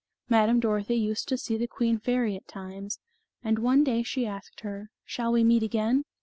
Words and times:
Madame 0.29 0.59
Dorothy 0.59 0.95
used 0.95 1.27
to 1.27 1.37
see 1.37 1.57
the 1.57 1.67
queen 1.67 1.99
fairy 1.99 2.35
at 2.35 2.47
times, 2.47 2.97
and 3.43 3.59
one 3.59 3.83
day 3.83 4.01
she 4.01 4.25
asked 4.25 4.61
her, 4.61 4.89
"Shall 5.05 5.31
we 5.31 5.43
meet 5.43 5.61
again?" 5.61 6.05